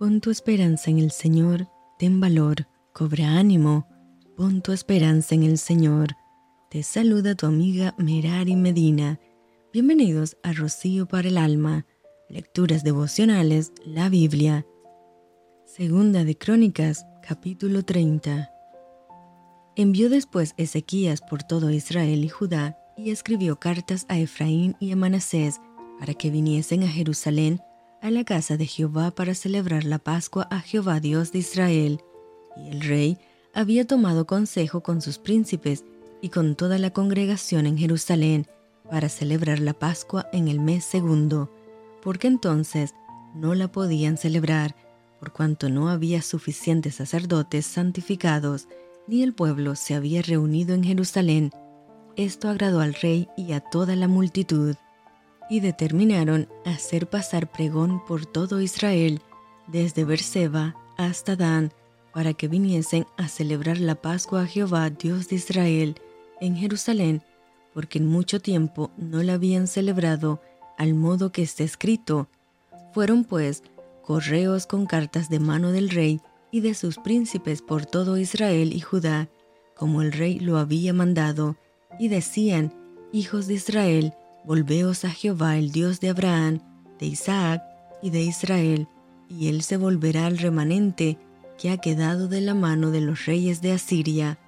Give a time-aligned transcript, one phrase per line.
[0.00, 1.68] Pon tu esperanza en el Señor,
[1.98, 3.86] ten valor, cobra ánimo,
[4.34, 6.16] pon tu esperanza en el Señor.
[6.70, 9.20] Te saluda tu amiga Merari Medina.
[9.74, 11.84] Bienvenidos a Rocío para el Alma,
[12.30, 14.64] Lecturas Devocionales, la Biblia.
[15.66, 18.50] Segunda de Crónicas, capítulo 30.
[19.76, 24.96] Envió después Ezequías por todo Israel y Judá y escribió cartas a Efraín y a
[24.96, 25.60] Manasés
[25.98, 27.60] para que viniesen a Jerusalén
[28.02, 32.00] a la casa de Jehová para celebrar la Pascua a Jehová Dios de Israel.
[32.56, 33.18] Y el rey
[33.54, 35.84] había tomado consejo con sus príncipes
[36.20, 38.46] y con toda la congregación en Jerusalén
[38.90, 41.50] para celebrar la Pascua en el mes segundo,
[42.02, 42.94] porque entonces
[43.34, 44.74] no la podían celebrar,
[45.18, 48.68] por cuanto no había suficientes sacerdotes santificados,
[49.06, 51.50] ni el pueblo se había reunido en Jerusalén.
[52.16, 54.76] Esto agradó al rey y a toda la multitud
[55.50, 59.20] y determinaron hacer pasar pregón por todo Israel,
[59.66, 61.72] desde Berseba hasta Dan,
[62.14, 65.96] para que viniesen a celebrar la Pascua a Jehová, Dios de Israel,
[66.40, 67.22] en Jerusalén,
[67.74, 70.40] porque en mucho tiempo no la habían celebrado
[70.78, 72.28] al modo que está escrito.
[72.92, 73.62] Fueron pues
[74.02, 76.20] correos con cartas de mano del rey
[76.50, 79.28] y de sus príncipes por todo Israel y Judá,
[79.76, 81.56] como el rey lo había mandado,
[81.98, 82.72] y decían,
[83.12, 86.60] Hijos de Israel, Volveos a Jehová, el Dios de Abraham,
[86.98, 87.62] de Isaac
[88.02, 88.88] y de Israel,
[89.28, 91.18] y él se volverá al remanente
[91.58, 94.38] que ha quedado de la mano de los reyes de Asiria.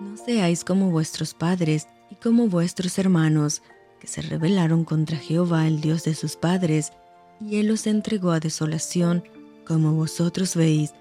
[0.00, 3.62] No seáis como vuestros padres y como vuestros hermanos,
[4.00, 6.92] que se rebelaron contra Jehová, el Dios de sus padres,
[7.40, 9.24] y él los entregó a desolación,
[9.66, 10.94] como vosotros veis.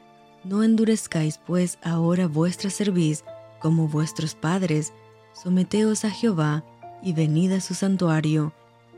[0.44, 3.24] No endurezcáis pues ahora vuestra cerviz,
[3.60, 4.94] como vuestros padres,
[5.34, 6.64] someteos a Jehová,
[7.06, 8.52] y venid a su santuario,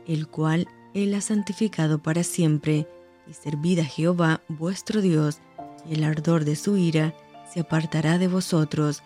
[0.06, 2.88] el cual Él ha santificado para siempre,
[3.28, 5.40] y servid a Jehová vuestro Dios,
[5.88, 7.14] y el ardor de su ira
[7.52, 9.02] se apartará de vosotros.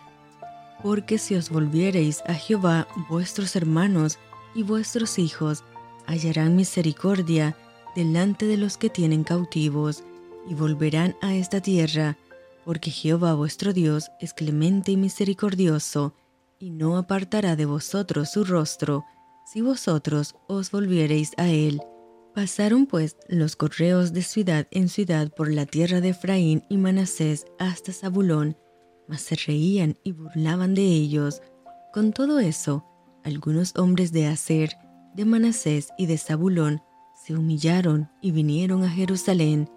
[0.81, 4.19] Porque si os volviereis a Jehová vuestros hermanos
[4.55, 5.65] y vuestros hijos,
[6.07, 7.57] hallarán misericordia
[7.97, 10.03] delante de los que tienen cautivos,
[10.49, 12.17] y volverán a esta tierra,
[12.63, 16.13] porque Jehová vuestro Dios es clemente y misericordioso,
[16.63, 19.03] y no apartará de vosotros su rostro,
[19.45, 21.81] si vosotros os volviereis a él.
[22.33, 27.45] Pasaron pues los correos de ciudad en ciudad por la tierra de Efraín y Manasés
[27.59, 28.55] hasta Zabulón,
[29.09, 31.41] mas se reían y burlaban de ellos.
[31.91, 32.85] Con todo eso,
[33.25, 34.71] algunos hombres de Aser,
[35.15, 36.81] de Manasés y de Zabulón
[37.13, 39.69] se humillaron y vinieron a Jerusalén.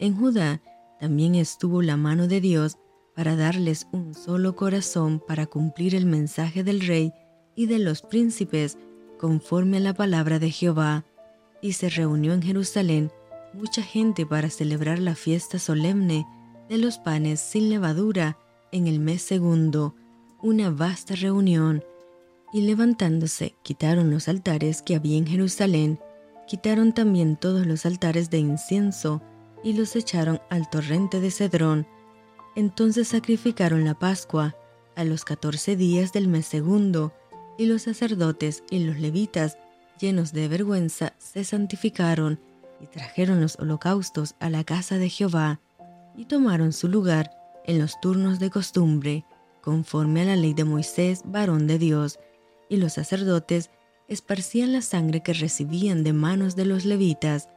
[0.00, 0.60] En Judá
[0.98, 2.78] también estuvo la mano de Dios
[3.14, 7.12] para darles un solo corazón para cumplir el mensaje del rey
[7.54, 8.78] y de los príncipes
[9.18, 11.04] conforme a la palabra de Jehová.
[11.60, 13.12] Y se reunió en Jerusalén
[13.52, 16.26] mucha gente para celebrar la fiesta solemne
[16.68, 18.38] de los panes sin levadura
[18.72, 19.94] en el mes segundo,
[20.40, 21.84] una vasta reunión.
[22.52, 26.00] Y levantándose, quitaron los altares que había en Jerusalén,
[26.46, 29.22] quitaron también todos los altares de incienso,
[29.62, 31.86] y los echaron al torrente de Cedrón,
[32.54, 34.56] entonces sacrificaron la Pascua
[34.96, 37.12] a los catorce días del mes segundo,
[37.58, 39.58] y los sacerdotes y los levitas,
[40.00, 42.40] llenos de vergüenza, se santificaron
[42.80, 45.60] y trajeron los holocaustos a la casa de Jehová,
[46.16, 47.30] y tomaron su lugar
[47.64, 49.24] en los turnos de costumbre,
[49.60, 52.18] conforme a la ley de Moisés, varón de Dios,
[52.68, 53.70] y los sacerdotes
[54.08, 57.48] esparcían la sangre que recibían de manos de los levitas,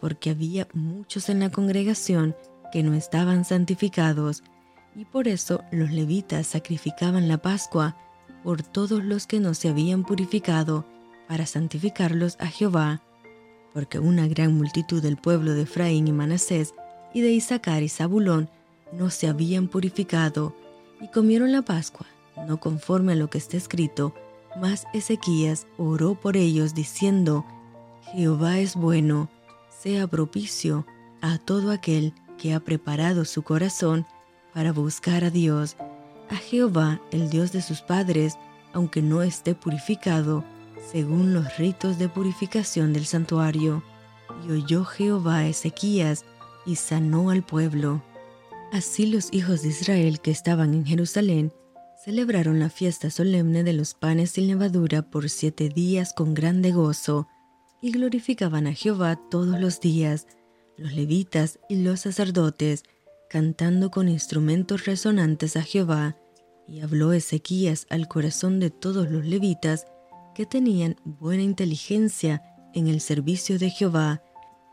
[0.00, 2.36] porque había muchos en la congregación
[2.74, 4.42] que no estaban santificados,
[4.96, 7.96] y por eso los levitas sacrificaban la Pascua
[8.42, 10.84] por todos los que no se habían purificado,
[11.28, 13.00] para santificarlos a Jehová,
[13.72, 16.74] porque una gran multitud del pueblo de Efraín y Manasés
[17.14, 18.50] y de Isaacar y Zabulón
[18.92, 20.56] no se habían purificado,
[21.00, 22.08] y comieron la Pascua,
[22.48, 24.16] no conforme a lo que está escrito,
[24.60, 27.46] mas Ezequías oró por ellos diciendo,
[28.12, 29.30] Jehová es bueno,
[29.70, 30.84] sea propicio
[31.20, 34.04] a todo aquel que ha preparado su corazón
[34.52, 35.78] para buscar a Dios,
[36.28, 38.36] a Jehová, el Dios de sus padres,
[38.74, 40.44] aunque no esté purificado,
[40.92, 43.82] según los ritos de purificación del santuario.
[44.46, 46.26] Y oyó Jehová a Ezequías
[46.66, 48.02] y sanó al pueblo.
[48.72, 51.50] Así los hijos de Israel que estaban en Jerusalén
[52.04, 57.26] celebraron la fiesta solemne de los panes sin levadura por siete días con grande gozo,
[57.80, 60.26] y glorificaban a Jehová todos los días,
[60.76, 62.84] los levitas y los sacerdotes,
[63.28, 66.16] cantando con instrumentos resonantes a Jehová,
[66.66, 69.86] y habló Ezequías al corazón de todos los levitas
[70.34, 72.42] que tenían buena inteligencia
[72.74, 74.22] en el servicio de Jehová,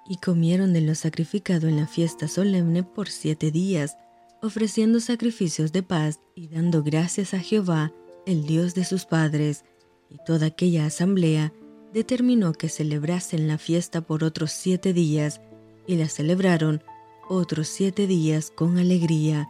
[0.08, 3.98] y comieron de lo sacrificado en la fiesta solemne por siete días,
[4.42, 7.94] ofreciendo sacrificios de paz y dando gracias a Jehová,
[8.26, 9.64] el Dios de sus padres,
[10.10, 11.54] y toda aquella asamblea
[11.94, 15.42] determinó que celebrasen la fiesta por otros siete días,
[15.88, 16.84] y la celebraron
[17.30, 19.50] otros siete días con alegría,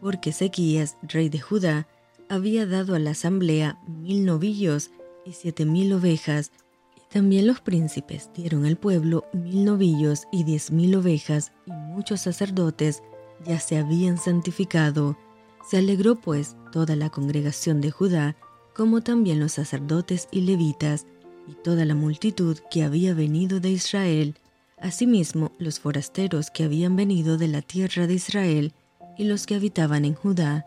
[0.00, 1.86] porque Ezequías, rey de Judá,
[2.28, 4.90] había dado a la asamblea mil novillos
[5.24, 6.52] y siete mil ovejas,
[6.96, 12.20] y también los príncipes dieron al pueblo mil novillos y diez mil ovejas, y muchos
[12.20, 13.02] sacerdotes
[13.44, 15.16] ya se habían santificado.
[15.68, 18.36] Se alegró pues toda la congregación de Judá,
[18.74, 21.06] como también los sacerdotes y levitas,
[21.46, 24.36] y toda la multitud que había venido de Israel,
[24.80, 28.72] asimismo los forasteros que habían venido de la tierra de Israel,
[29.16, 30.66] y los que habitaban en Judá.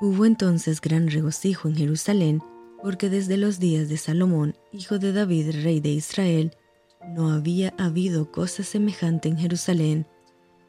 [0.00, 2.42] Hubo entonces gran regocijo en Jerusalén,
[2.82, 6.56] porque desde los días de Salomón, hijo de David, rey de Israel,
[7.14, 10.06] no había habido cosa semejante en Jerusalén.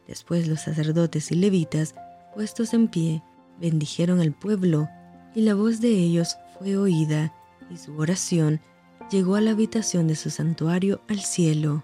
[0.08, 1.96] Después los sacerdotes y levitas,
[2.36, 3.24] puestos en pie,
[3.60, 4.88] bendijeron al pueblo,
[5.34, 7.34] y la voz de ellos fue oída,
[7.72, 8.62] y su oración
[9.10, 11.84] llegó a la habitación de su santuario al cielo.